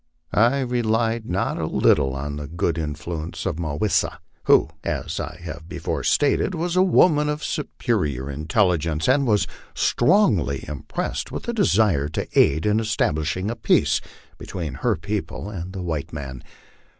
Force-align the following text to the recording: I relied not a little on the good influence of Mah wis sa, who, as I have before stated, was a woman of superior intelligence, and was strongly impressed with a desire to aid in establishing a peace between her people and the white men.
I 0.33 0.61
relied 0.61 1.27
not 1.29 1.59
a 1.59 1.67
little 1.67 2.15
on 2.15 2.37
the 2.37 2.47
good 2.47 2.79
influence 2.79 3.45
of 3.45 3.59
Mah 3.59 3.75
wis 3.75 3.93
sa, 3.93 4.17
who, 4.45 4.69
as 4.83 5.19
I 5.19 5.37
have 5.43 5.69
before 5.69 6.03
stated, 6.03 6.55
was 6.55 6.75
a 6.75 6.81
woman 6.81 7.29
of 7.29 7.43
superior 7.43 8.27
intelligence, 8.27 9.07
and 9.07 9.27
was 9.27 9.45
strongly 9.75 10.65
impressed 10.67 11.31
with 11.31 11.47
a 11.49 11.53
desire 11.53 12.09
to 12.09 12.27
aid 12.33 12.65
in 12.65 12.79
establishing 12.79 13.51
a 13.51 13.55
peace 13.55 14.01
between 14.39 14.73
her 14.81 14.95
people 14.95 15.51
and 15.51 15.71
the 15.71 15.83
white 15.83 16.11
men. 16.11 16.43